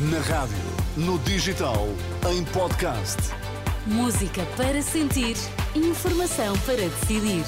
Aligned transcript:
Na 0.00 0.20
rádio, 0.20 0.56
no 0.96 1.18
digital, 1.18 1.88
em 2.30 2.44
podcast. 2.44 3.16
Música 3.84 4.46
para 4.56 4.80
sentir, 4.80 5.36
informação 5.74 6.56
para 6.60 6.76
decidir. 6.76 7.44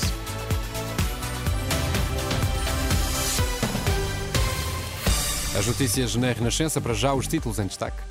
As 5.57 5.65
notícias 5.65 6.17
na 6.17 6.33
Renascença, 6.33 6.81
para 6.81 6.93
já 6.93 7.15
os 7.15 7.29
títulos 7.29 7.61
em 7.61 7.69
destaque. 7.69 8.03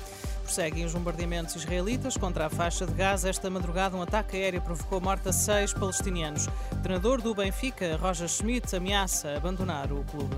Prosseguem 0.42 0.86
os 0.86 0.94
bombardeamentos 0.94 1.54
israelitas 1.56 2.16
contra 2.16 2.46
a 2.46 2.50
faixa 2.50 2.86
de 2.86 2.94
Gaza. 2.94 3.28
Esta 3.28 3.50
madrugada, 3.50 3.94
um 3.94 4.00
ataque 4.00 4.38
aéreo 4.38 4.62
provocou 4.62 5.02
morte 5.02 5.28
a 5.28 5.32
seis 5.34 5.74
palestinianos. 5.74 6.48
O 6.72 6.76
treinador 6.76 7.20
do 7.20 7.34
Benfica, 7.34 7.98
Roger 8.00 8.26
Schmidt, 8.26 8.74
ameaça 8.74 9.36
abandonar 9.36 9.92
o 9.92 10.02
clube. 10.04 10.34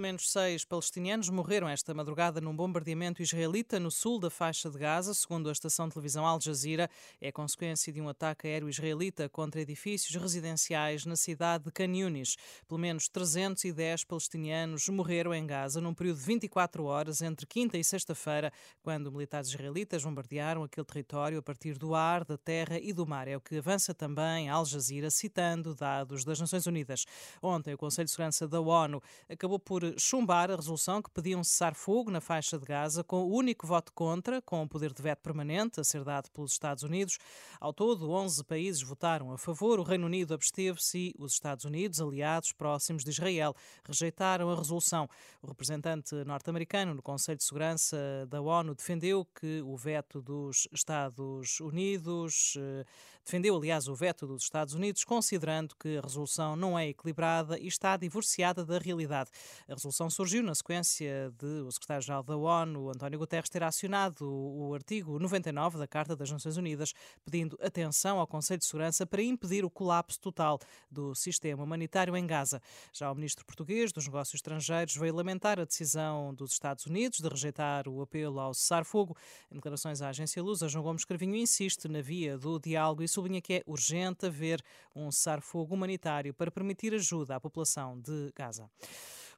Menos 0.00 0.30
seis 0.30 0.64
palestinianos 0.64 1.28
morreram 1.30 1.68
esta 1.68 1.92
madrugada 1.92 2.40
num 2.40 2.54
bombardeamento 2.54 3.20
israelita 3.20 3.80
no 3.80 3.90
sul 3.90 4.20
da 4.20 4.30
faixa 4.30 4.70
de 4.70 4.78
Gaza, 4.78 5.12
segundo 5.12 5.48
a 5.48 5.52
estação 5.52 5.88
de 5.88 5.94
televisão 5.94 6.24
Al 6.24 6.40
Jazeera. 6.40 6.88
É 7.20 7.32
consequência 7.32 7.92
de 7.92 8.00
um 8.00 8.08
ataque 8.08 8.46
aéreo 8.46 8.68
israelita 8.68 9.28
contra 9.28 9.60
edifícios 9.60 10.14
residenciais 10.14 11.04
na 11.04 11.16
cidade 11.16 11.64
de 11.64 11.72
Khan 11.72 11.96
Yunis. 11.96 12.36
Pelo 12.68 12.78
menos 12.78 13.08
310 13.08 14.04
palestinianos 14.04 14.88
morreram 14.88 15.34
em 15.34 15.44
Gaza 15.44 15.80
num 15.80 15.92
período 15.92 16.18
de 16.18 16.24
24 16.24 16.84
horas 16.84 17.20
entre 17.20 17.44
quinta 17.44 17.76
e 17.76 17.82
sexta-feira, 17.82 18.52
quando 18.82 19.10
militares 19.10 19.48
israelitas 19.48 20.04
bombardearam 20.04 20.62
aquele 20.62 20.86
território 20.86 21.38
a 21.38 21.42
partir 21.42 21.76
do 21.76 21.94
ar, 21.96 22.24
da 22.24 22.38
terra 22.38 22.78
e 22.78 22.92
do 22.92 23.06
mar. 23.06 23.26
É 23.26 23.36
o 23.36 23.40
que 23.40 23.56
avança 23.56 23.92
também 23.92 24.48
Al 24.48 24.64
Jazeera, 24.64 25.10
citando 25.10 25.74
dados 25.74 26.24
das 26.24 26.38
Nações 26.38 26.66
Unidas. 26.66 27.04
Ontem, 27.42 27.74
o 27.74 27.78
Conselho 27.78 28.04
de 28.04 28.12
Segurança 28.12 28.46
da 28.46 28.60
ONU 28.60 29.02
acabou 29.28 29.58
por 29.58 29.80
por 29.80 29.89
chumbar 29.98 30.50
a 30.50 30.56
resolução 30.56 31.00
que 31.02 31.10
pedia 31.10 31.38
um 31.38 31.44
cessar-fogo 31.44 32.10
na 32.10 32.20
faixa 32.20 32.58
de 32.58 32.64
Gaza, 32.64 33.02
com 33.02 33.24
o 33.24 33.34
único 33.34 33.66
voto 33.66 33.92
contra, 33.92 34.40
com 34.42 34.62
o 34.62 34.68
poder 34.68 34.92
de 34.92 35.02
veto 35.02 35.20
permanente 35.20 35.80
a 35.80 35.84
ser 35.84 36.04
dado 36.04 36.30
pelos 36.30 36.52
Estados 36.52 36.82
Unidos. 36.82 37.18
Ao 37.60 37.72
todo, 37.72 38.10
11 38.10 38.44
países 38.44 38.82
votaram 38.82 39.32
a 39.32 39.38
favor, 39.38 39.78
o 39.78 39.82
Reino 39.82 40.06
Unido 40.06 40.34
absteve-se 40.34 40.98
e 40.98 41.14
os 41.18 41.32
Estados 41.32 41.64
Unidos, 41.64 42.00
aliados 42.00 42.52
próximos 42.52 43.04
de 43.04 43.10
Israel, 43.10 43.54
rejeitaram 43.84 44.50
a 44.50 44.56
resolução. 44.56 45.08
O 45.42 45.46
representante 45.46 46.14
norte-americano 46.24 46.94
no 46.94 47.02
Conselho 47.02 47.38
de 47.38 47.44
Segurança 47.44 47.96
da 48.28 48.40
ONU 48.40 48.74
defendeu 48.74 49.26
que 49.38 49.62
o 49.62 49.76
veto 49.76 50.20
dos 50.20 50.68
Estados 50.72 51.60
Unidos, 51.60 52.54
eh, 52.58 52.84
defendeu, 53.24 53.56
aliás, 53.56 53.88
o 53.88 53.94
veto 53.94 54.26
dos 54.26 54.42
Estados 54.42 54.74
Unidos, 54.74 55.04
considerando 55.04 55.74
que 55.76 55.98
a 55.98 56.00
resolução 56.00 56.56
não 56.56 56.78
é 56.78 56.88
equilibrada 56.88 57.58
e 57.58 57.66
está 57.66 57.96
divorciada 57.96 58.64
da 58.64 58.78
realidade. 58.78 59.30
A 59.68 59.74
resolução 59.80 60.10
surgiu 60.10 60.42
na 60.42 60.54
sequência 60.54 61.32
de 61.38 61.62
o 61.62 61.72
secretário-geral 61.72 62.22
da 62.22 62.36
ONU, 62.36 62.90
António 62.90 63.18
Guterres, 63.18 63.48
ter 63.48 63.62
acionado 63.62 64.30
o 64.30 64.74
artigo 64.74 65.18
99 65.18 65.78
da 65.78 65.86
Carta 65.86 66.14
das 66.14 66.30
Nações 66.30 66.58
Unidas, 66.58 66.92
pedindo 67.24 67.58
atenção 67.62 68.18
ao 68.18 68.26
Conselho 68.26 68.58
de 68.58 68.66
Segurança 68.66 69.06
para 69.06 69.22
impedir 69.22 69.64
o 69.64 69.70
colapso 69.70 70.20
total 70.20 70.58
do 70.90 71.14
sistema 71.14 71.64
humanitário 71.64 72.14
em 72.14 72.26
Gaza. 72.26 72.60
Já 72.92 73.10
o 73.10 73.14
ministro 73.14 73.46
português 73.46 73.90
dos 73.90 74.04
Negócios 74.04 74.34
Estrangeiros 74.34 74.94
veio 74.96 75.14
lamentar 75.14 75.58
a 75.58 75.64
decisão 75.64 76.34
dos 76.34 76.52
Estados 76.52 76.84
Unidos 76.84 77.18
de 77.18 77.28
rejeitar 77.28 77.88
o 77.88 78.02
apelo 78.02 78.38
ao 78.38 78.52
cessar-fogo. 78.52 79.16
Em 79.50 79.54
declarações 79.54 80.02
à 80.02 80.10
agência 80.10 80.42
Lusa, 80.42 80.68
João 80.68 80.84
Gomes 80.84 81.06
Carvinho 81.06 81.36
insiste 81.36 81.88
na 81.88 82.02
via 82.02 82.36
do 82.36 82.58
diálogo 82.58 83.02
e 83.02 83.08
sublinha 83.08 83.40
que 83.40 83.54
é 83.54 83.62
urgente 83.64 84.26
haver 84.26 84.62
um 84.94 85.10
cessar-fogo 85.10 85.74
humanitário 85.74 86.34
para 86.34 86.50
permitir 86.50 86.92
ajuda 86.92 87.36
à 87.36 87.40
população 87.40 87.98
de 87.98 88.30
Gaza. 88.36 88.68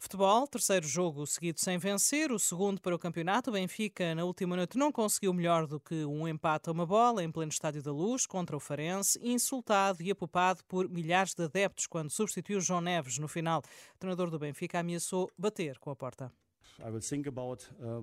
Futebol, 0.03 0.49
terceiro 0.49 0.85
jogo 0.85 1.25
seguido 1.29 1.61
sem 1.61 1.79
vencer, 1.79 2.33
o 2.33 2.39
segundo 2.39 2.81
para 2.81 2.93
o 2.93 2.99
campeonato. 2.99 3.51
O 3.51 3.53
Benfica, 3.53 4.17
na 4.17 4.25
última 4.25 4.57
noite, 4.57 4.77
não 4.77 4.91
conseguiu 4.91 5.33
melhor 5.33 5.65
do 5.65 5.79
que 5.79 6.05
um 6.05 6.27
empate 6.27 6.69
a 6.69 6.73
uma 6.73 6.85
bola 6.85 7.23
em 7.23 7.31
pleno 7.31 7.53
Estádio 7.53 7.85
da 7.85 7.93
Luz 7.93 8.27
contra 8.27 8.57
o 8.57 8.61
Farense, 8.61 9.17
insultado 9.23 10.03
e 10.03 10.11
apupado 10.11 10.65
por 10.65 10.89
milhares 10.89 11.35
de 11.35 11.45
adeptos 11.45 11.87
quando 11.87 12.11
substituiu 12.11 12.61
João 12.61 12.81
Neves 12.81 13.19
no 13.19 13.29
final. 13.29 13.63
O 13.95 13.99
treinador 14.01 14.29
do 14.29 14.41
Benfica 14.41 14.81
ameaçou 14.81 15.31
bater 15.39 15.79
com 15.79 15.93
a 15.93 15.95
porta. 15.95 16.33
Uh, 16.81 18.01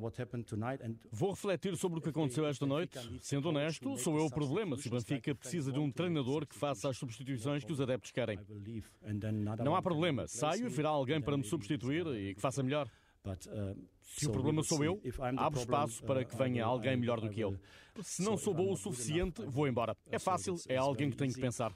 Vou 1.12 1.30
refletir 1.32 1.76
sobre 1.76 2.00
o 2.00 2.02
que 2.02 2.10
aconteceu 2.10 2.46
esta 2.48 2.66
noite. 2.66 2.98
Sendo 3.22 3.50
honesto, 3.50 3.98
sou 3.98 4.18
eu 4.18 4.26
o 4.26 4.30
problema 4.30 4.78
se 4.78 4.88
o 4.88 4.92
Benfica 4.92 5.34
precisa 5.36 5.72
de 5.72 5.80
um 5.80 5.92
treinador 5.92 6.46
que 6.46 6.56
faça 6.56 6.90
as 6.90 6.98
substituições 6.98 7.64
que 7.64 7.72
os 7.72 7.82
adeptos 7.82 8.12
querem. 8.12 8.40
Não 9.64 9.76
há 9.76 9.82
problema. 9.82 10.28
Saio 10.28 10.68
e 10.68 10.70
virá 10.70 10.90
alguém 10.90 11.22
para 11.22 11.36
me 11.38 11.44
substituir 11.44 12.06
e 12.08 12.36
que 12.36 12.42
faça 12.42 12.62
melhor. 12.64 12.90
Uh, 13.26 13.88
se 14.02 14.28
o 14.28 14.32
problema 14.32 14.64
sou 14.64 14.84
eu, 14.84 15.02
abro 15.38 15.60
espaço 15.60 16.04
para 16.04 16.24
que 16.24 16.34
uh, 16.34 16.38
venha 16.38 16.66
alguém 16.66 16.98
melhor 16.98 17.20
do 17.20 17.30
que 17.30 17.42
eu. 17.42 17.60
Se 18.02 18.24
não 18.24 18.38
sou 18.38 18.54
bom 18.54 18.72
o 18.72 18.78
suficiente, 18.78 19.42
vou 19.46 19.68
embora. 19.68 19.96
É 20.10 20.18
fácil, 20.18 20.56
é 20.68 20.78
alguém 20.78 21.10
que 21.10 21.18
tenho 21.18 21.34
que 21.34 21.40
pensar. 21.40 21.76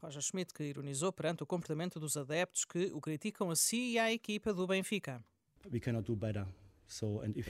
Roger 0.00 0.22
Schmidt, 0.22 0.54
que 0.54 0.62
ironizou 0.62 1.12
perante 1.12 1.42
o 1.42 1.46
comportamento 1.46 1.98
dos 1.98 2.16
adeptos 2.16 2.64
que 2.64 2.90
o 2.92 3.00
criticam 3.00 3.50
a 3.50 3.56
si 3.56 3.92
e 3.92 3.98
à 3.98 4.12
equipa 4.12 4.52
do 4.52 4.66
Benfica. 4.66 5.24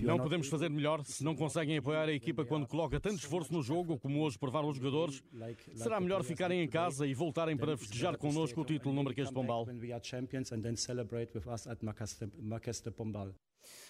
Não 0.02 0.16
podemos 0.19 0.48
fazer 0.48 0.69
melhor 0.70 1.04
se 1.04 1.22
não 1.22 1.34
conseguem 1.36 1.76
apoiar 1.78 2.08
a 2.08 2.12
equipa 2.12 2.44
quando 2.44 2.66
coloca 2.66 2.98
tanto 2.98 3.16
esforço 3.16 3.52
no 3.52 3.62
jogo, 3.62 3.98
como 3.98 4.20
hoje 4.22 4.38
provaram 4.38 4.69
os 4.69 4.76
jogadores. 4.76 5.22
Será 5.74 6.00
melhor 6.00 6.22
ficarem 6.24 6.62
em 6.62 6.69
casa 6.69 7.06
e 7.06 7.14
voltarem 7.14 7.56
para 7.56 7.76
festejar 7.76 8.16
connosco 8.16 8.60
o 8.60 8.64
título 8.64 8.94
no 8.94 9.04
Marquês 9.04 9.28
de 9.28 9.34
Pombal. 9.34 9.64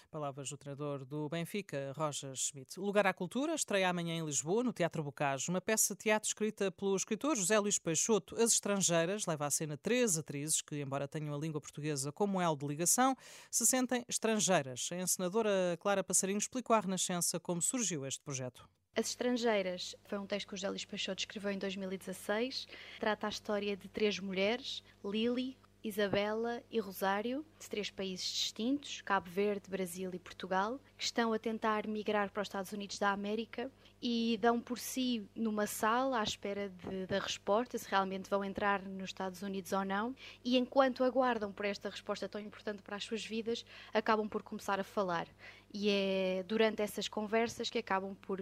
Palavras 0.09 0.49
do 0.49 0.57
treinador 0.57 1.05
do 1.05 1.27
Benfica, 1.29 1.93
Roger 1.95 2.35
Schmidt. 2.35 2.79
O 2.79 2.83
Lugar 2.83 3.05
à 3.05 3.13
Cultura 3.13 3.53
estreia 3.53 3.89
amanhã 3.89 4.15
em 4.15 4.25
Lisboa, 4.25 4.63
no 4.63 4.73
Teatro 4.73 5.03
Bocage, 5.03 5.49
uma 5.49 5.61
peça 5.61 5.93
de 5.93 5.99
teatro 5.99 6.27
escrita 6.27 6.71
pelo 6.71 6.95
escritor 6.95 7.35
José 7.35 7.59
Luís 7.59 7.79
Peixoto. 7.79 8.35
As 8.35 8.53
Estrangeiras 8.53 9.25
leva 9.25 9.45
à 9.45 9.49
cena 9.49 9.77
três 9.77 10.17
atrizes 10.17 10.61
que, 10.61 10.81
embora 10.81 11.07
tenham 11.07 11.33
a 11.33 11.37
língua 11.37 11.61
portuguesa 11.61 12.11
como 12.11 12.41
elo 12.41 12.55
de 12.55 12.65
ligação, 12.65 13.15
se 13.51 13.65
sentem 13.65 14.05
estrangeiras. 14.07 14.89
A 14.91 14.95
encenadora 14.95 15.77
Clara 15.79 16.03
Passarinho 16.03 16.37
explicou 16.37 16.75
à 16.75 16.79
Renascença 16.79 17.39
como 17.39 17.61
surgiu 17.61 18.05
este 18.05 18.21
projeto. 18.21 18.67
As 18.95 19.09
Estrangeiras 19.09 19.95
foi 20.05 20.17
um 20.17 20.25
texto 20.25 20.47
que 20.47 20.55
o 20.55 20.57
José 20.57 20.69
Luís 20.69 20.83
Peixoto 20.83 21.19
escreveu 21.19 21.51
em 21.51 21.59
2016. 21.59 22.67
Trata 22.99 23.27
a 23.27 23.29
história 23.29 23.77
de 23.77 23.87
três 23.87 24.19
mulheres, 24.19 24.81
Lili, 25.05 25.55
Isabela 25.83 26.63
e 26.69 26.79
Rosário, 26.79 27.45
de 27.59 27.69
três 27.69 27.89
países 27.89 28.25
distintos, 28.25 29.01
Cabo 29.01 29.29
Verde, 29.29 29.69
Brasil 29.69 30.11
e 30.13 30.19
Portugal, 30.19 30.79
que 30.97 31.03
estão 31.03 31.33
a 31.33 31.39
tentar 31.39 31.87
migrar 31.87 32.31
para 32.31 32.41
os 32.41 32.47
Estados 32.47 32.71
Unidos 32.73 32.99
da 32.99 33.11
América 33.11 33.71
e 34.01 34.37
dão 34.41 34.59
por 34.59 34.77
si 34.77 35.27
numa 35.35 35.65
sala 35.65 36.19
à 36.19 36.23
espera 36.23 36.69
de, 36.69 37.05
da 37.07 37.19
resposta, 37.19 37.77
se 37.77 37.89
realmente 37.89 38.29
vão 38.29 38.43
entrar 38.43 38.83
nos 38.83 39.09
Estados 39.09 39.41
Unidos 39.41 39.71
ou 39.71 39.83
não, 39.83 40.15
e 40.43 40.57
enquanto 40.57 41.03
aguardam 41.03 41.51
por 41.51 41.65
esta 41.65 41.89
resposta 41.89 42.29
tão 42.29 42.39
importante 42.39 42.81
para 42.81 42.95
as 42.95 43.03
suas 43.03 43.25
vidas, 43.25 43.65
acabam 43.93 44.27
por 44.27 44.43
começar 44.43 44.79
a 44.79 44.83
falar. 44.83 45.27
E 45.73 45.89
é 45.89 46.43
durante 46.47 46.81
essas 46.81 47.07
conversas 47.07 47.69
que 47.69 47.79
acabam 47.79 48.15
por 48.15 48.39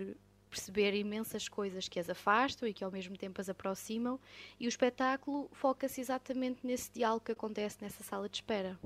perceber 0.56 0.94
imensas 0.96 1.50
coisas 1.50 1.90
que 1.90 2.00
as 2.00 2.10
afastam 2.10 2.68
e 2.68 2.74
que 2.74 2.84
ao 2.84 2.92
mesmo 2.92 3.18
tempo 3.18 3.42
as 3.42 3.50
aproximam, 3.50 4.18
e 4.58 4.66
o 4.66 4.70
espetáculo 4.70 5.50
foca-se 5.52 6.00
exatamente 6.00 6.60
nesse 6.64 6.90
diálogo 6.92 7.26
que 7.26 7.34
acontece 7.34 7.78
nessa 7.82 8.02
sala 8.04 8.30
de 8.30 8.38
espera. 8.38 8.80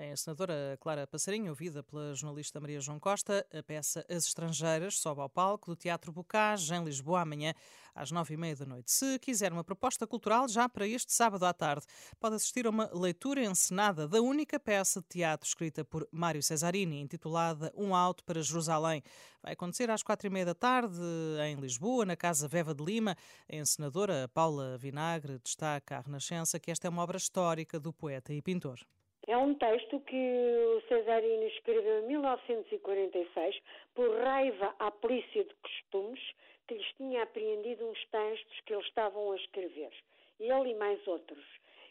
A 0.00 0.16
senadora 0.16 0.78
Clara 0.80 1.08
Passarinho, 1.08 1.50
ouvida 1.50 1.82
pela 1.82 2.14
jornalista 2.14 2.60
Maria 2.60 2.80
João 2.80 3.00
Costa, 3.00 3.44
a 3.52 3.60
peça 3.64 4.06
As 4.08 4.26
Estrangeiras 4.26 4.96
sobe 4.96 5.20
ao 5.20 5.28
palco 5.28 5.72
do 5.72 5.76
Teatro 5.76 6.12
Bocage, 6.12 6.72
em 6.72 6.84
Lisboa, 6.84 7.22
amanhã 7.22 7.52
às 7.92 8.12
nove 8.12 8.34
e 8.34 8.36
meia 8.36 8.54
da 8.54 8.64
noite. 8.64 8.92
Se 8.92 9.18
quiser 9.18 9.52
uma 9.52 9.64
proposta 9.64 10.06
cultural, 10.06 10.46
já 10.48 10.68
para 10.68 10.86
este 10.86 11.12
sábado 11.12 11.44
à 11.44 11.52
tarde, 11.52 11.84
pode 12.20 12.36
assistir 12.36 12.64
a 12.68 12.70
uma 12.70 12.88
leitura 12.94 13.42
encenada 13.42 14.06
da 14.06 14.22
única 14.22 14.60
peça 14.60 15.00
de 15.00 15.08
teatro 15.08 15.48
escrita 15.48 15.84
por 15.84 16.06
Mário 16.12 16.44
Cesarini, 16.44 17.00
intitulada 17.00 17.72
Um 17.74 17.92
Alto 17.92 18.22
para 18.22 18.40
Jerusalém. 18.40 19.02
Vai 19.42 19.54
acontecer 19.54 19.90
às 19.90 20.04
quatro 20.04 20.28
e 20.28 20.30
meia 20.30 20.46
da 20.46 20.54
tarde, 20.54 20.96
em 21.44 21.56
Lisboa, 21.56 22.04
na 22.06 22.14
Casa 22.14 22.46
Veva 22.46 22.72
de 22.72 22.84
Lima. 22.84 23.16
A 23.50 23.56
encenadora 23.56 24.30
Paula 24.32 24.78
Vinagre 24.78 25.40
destaca 25.40 25.96
à 25.96 26.00
Renascença 26.02 26.60
que 26.60 26.70
esta 26.70 26.86
é 26.86 26.88
uma 26.88 27.02
obra 27.02 27.16
histórica 27.16 27.80
do 27.80 27.92
poeta 27.92 28.32
e 28.32 28.40
pintor. 28.40 28.78
É 29.28 29.36
um 29.36 29.54
texto 29.54 30.00
que 30.00 30.16
o 30.16 30.80
Cesarino 30.88 31.44
escreveu 31.48 32.02
em 32.02 32.06
1946 32.06 33.60
por 33.94 34.08
raiva 34.22 34.74
à 34.78 34.90
polícia 34.90 35.44
de 35.44 35.54
costumes 35.56 36.18
que 36.66 36.72
lhes 36.72 36.92
tinha 36.94 37.24
apreendido 37.24 37.86
uns 37.86 38.02
textos 38.06 38.60
que 38.62 38.72
eles 38.72 38.86
estavam 38.86 39.30
a 39.32 39.36
escrever. 39.36 39.92
Ele 40.40 40.70
e 40.70 40.74
mais 40.76 41.06
outros. 41.06 41.44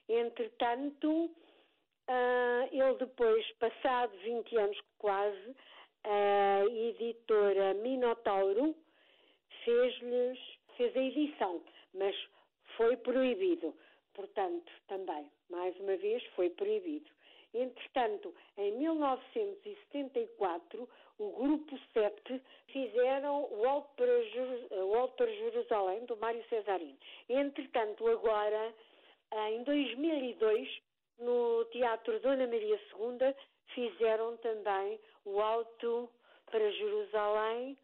Entretanto, 0.10 1.26
uh, 2.10 2.70
ele 2.72 2.96
depois, 2.98 3.48
passado 3.60 4.18
20 4.24 4.58
anos 4.58 4.82
quase, 4.98 5.56
a 6.04 6.66
editora 6.66 7.76
Minotauro 7.76 8.76
fez-lhes, 9.64 10.40
fez 10.76 10.98
a 10.98 11.02
edição, 11.02 11.62
mas 11.94 12.16
foi 12.76 12.98
proibido 12.98 13.76
portanto, 14.18 14.72
também, 14.88 15.32
mais 15.48 15.80
uma 15.80 15.96
vez, 15.96 16.24
foi 16.36 16.50
proibido. 16.50 17.06
Entretanto, 17.58 18.34
em 18.58 18.72
1974, 18.78 20.90
o 21.18 21.32
Grupo 21.32 21.80
7 21.94 22.42
fizeram 22.68 23.48
o 23.52 23.68
Alto 23.68 23.90
para, 23.96 24.24
Jerusalém, 25.28 26.06
do 26.06 26.16
Mário 26.18 26.48
Cesarino. 26.50 26.96
Entretanto, 27.28 28.08
agora, 28.08 28.72
em 29.50 29.64
2002, 29.64 30.70
no 31.20 31.66
Teatro 31.72 32.20
Dona 32.20 32.46
Maria 32.46 32.80
II, 32.94 33.36
fizeram 33.74 34.38
também 34.38 35.00
o 35.26 35.42
Alto 35.42 36.08
para 36.52 36.72
Jerusalém, 36.72 37.76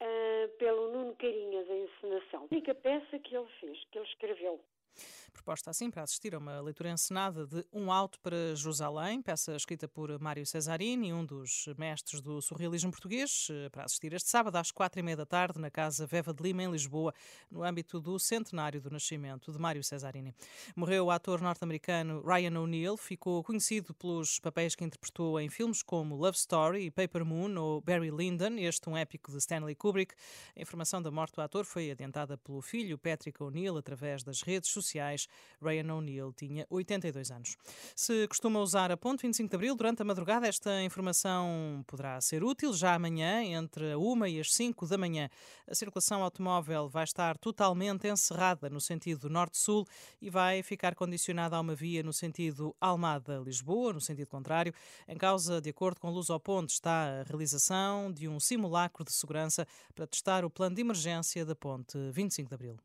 uh, 0.00 0.48
pelo 0.58 0.92
Nuno 0.92 1.16
Carinhas, 1.16 1.70
a 1.70 1.74
encenação. 1.74 2.42
A 2.42 2.48
única 2.52 2.74
peça 2.74 3.18
que 3.18 3.34
ele 3.34 3.48
fez, 3.60 3.82
que 3.90 3.98
ele 3.98 4.08
escreveu. 4.08 4.60
Proposta 5.36 5.70
assim 5.70 5.90
para 5.90 6.02
assistir 6.02 6.34
a 6.34 6.38
uma 6.38 6.60
leitura 6.60 6.90
encenada 6.90 7.46
de 7.46 7.64
Um 7.72 7.92
Alto 7.92 8.18
para 8.20 8.54
Jerusalém, 8.56 9.20
peça 9.20 9.54
escrita 9.54 9.86
por 9.86 10.18
Mário 10.18 10.44
Cesarini, 10.46 11.12
um 11.12 11.24
dos 11.24 11.66
mestres 11.76 12.20
do 12.20 12.40
surrealismo 12.40 12.90
português, 12.90 13.46
eh, 13.50 13.68
para 13.68 13.84
assistir 13.84 14.12
este 14.14 14.28
sábado 14.28 14.56
às 14.56 14.72
quatro 14.72 14.98
e 14.98 15.02
meia 15.02 15.16
da 15.16 15.26
tarde 15.26 15.60
na 15.60 15.70
Casa 15.70 16.06
Veva 16.06 16.32
de 16.32 16.42
Lima, 16.42 16.62
em 16.62 16.70
Lisboa, 16.70 17.14
no 17.50 17.62
âmbito 17.62 18.00
do 18.00 18.18
centenário 18.18 18.80
do 18.80 18.90
nascimento 18.90 19.52
de 19.52 19.58
Mário 19.58 19.84
Cesarini. 19.84 20.34
Morreu 20.74 21.04
o 21.04 21.10
ator 21.10 21.40
norte-americano 21.40 22.22
Ryan 22.22 22.58
O'Neill, 22.58 22.96
ficou 22.96 23.44
conhecido 23.44 23.94
pelos 23.94 24.40
papéis 24.40 24.74
que 24.74 24.84
interpretou 24.84 25.38
em 25.38 25.48
filmes 25.50 25.82
como 25.82 26.16
Love 26.16 26.38
Story, 26.38 26.90
Paper 26.90 27.24
Moon 27.24 27.54
ou 27.56 27.80
Barry 27.82 28.10
Lyndon, 28.10 28.56
este 28.58 28.88
um 28.88 28.96
épico 28.96 29.30
de 29.30 29.38
Stanley 29.38 29.74
Kubrick. 29.74 30.14
A 30.56 30.60
informação 30.62 31.00
da 31.00 31.10
morte 31.10 31.34
do 31.34 31.42
ator 31.42 31.64
foi 31.64 31.90
adiantada 31.90 32.38
pelo 32.38 32.62
filho 32.62 32.98
Patrick 32.98 33.40
O'Neill 33.42 33.76
através 33.76 34.24
das 34.24 34.42
redes 34.42 34.70
sociais. 34.70 35.25
Ryan 35.60 35.94
O'Neill 35.94 36.32
tinha 36.32 36.66
82 36.68 37.30
anos. 37.30 37.56
Se 37.94 38.26
costuma 38.28 38.60
usar 38.60 38.90
a 38.92 38.96
ponte 38.96 39.22
25 39.22 39.48
de 39.48 39.56
Abril 39.56 39.74
durante 39.74 40.02
a 40.02 40.04
madrugada, 40.04 40.46
esta 40.46 40.82
informação 40.82 41.84
poderá 41.86 42.20
ser 42.20 42.44
útil. 42.44 42.72
Já 42.72 42.94
amanhã, 42.94 43.42
entre 43.42 43.92
a 43.92 43.98
1 43.98 44.26
e 44.26 44.40
as 44.40 44.54
5 44.54 44.86
da 44.86 44.98
manhã, 44.98 45.28
a 45.68 45.74
circulação 45.74 46.22
automóvel 46.22 46.88
vai 46.88 47.04
estar 47.04 47.36
totalmente 47.38 48.06
encerrada 48.06 48.68
no 48.68 48.80
sentido 48.80 49.28
norte-sul 49.28 49.86
e 50.20 50.28
vai 50.30 50.62
ficar 50.62 50.94
condicionada 50.94 51.56
a 51.56 51.60
uma 51.60 51.74
via 51.74 52.02
no 52.02 52.12
sentido 52.12 52.74
Almada-Lisboa, 52.80 53.92
no 53.92 54.00
sentido 54.00 54.28
contrário. 54.28 54.74
Em 55.08 55.16
causa, 55.16 55.60
de 55.60 55.70
acordo 55.70 56.00
com 56.00 56.10
Luz 56.10 56.30
ao 56.30 56.40
Ponte, 56.40 56.72
está 56.72 57.20
a 57.20 57.22
realização 57.22 58.12
de 58.12 58.28
um 58.28 58.38
simulacro 58.38 59.04
de 59.04 59.12
segurança 59.12 59.66
para 59.94 60.06
testar 60.06 60.44
o 60.44 60.50
plano 60.50 60.74
de 60.74 60.82
emergência 60.82 61.44
da 61.44 61.54
ponte 61.54 61.98
25 62.12 62.48
de 62.48 62.54
Abril. 62.54 62.76